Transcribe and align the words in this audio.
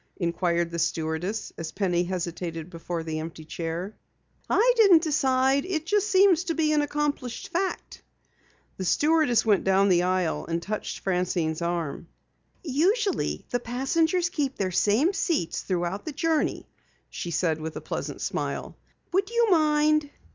inquired 0.17 0.71
the 0.71 0.79
stewardess 0.79 1.53
as 1.59 1.71
Penny 1.71 2.05
hesitated 2.05 2.71
beside 2.71 3.05
the 3.05 3.19
empty 3.19 3.45
chair. 3.45 3.95
"I 4.49 4.73
didn't 4.75 5.03
decide. 5.03 5.63
It 5.63 5.85
just 5.85 6.07
seems 6.07 6.43
to 6.45 6.55
be 6.55 6.71
an 6.71 6.81
accomplished 6.81 7.49
fact." 7.49 8.01
The 8.77 8.83
stewardess 8.85 9.45
went 9.45 9.63
down 9.63 9.89
the 9.89 10.01
aisle 10.01 10.47
and 10.47 10.59
touched 10.59 11.01
Francine's 11.01 11.61
arm. 11.61 12.07
"Usually 12.63 13.45
the 13.51 13.59
passengers 13.59 14.29
keep 14.29 14.55
their 14.55 14.71
same 14.71 15.13
seats 15.13 15.61
throughout 15.61 16.05
the 16.05 16.13
journey," 16.13 16.67
she 17.11 17.29
said 17.29 17.61
with 17.61 17.75
a 17.75 17.79
pleasant 17.81 18.21
smile. 18.21 18.75
"Would 19.13 19.29
you 19.29 19.51
mind?" 19.51 20.09